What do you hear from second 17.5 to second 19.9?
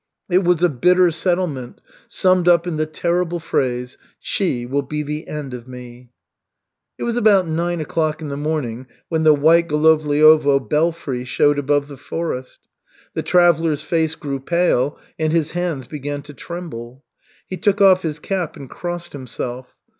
took off his cap and crossed himself.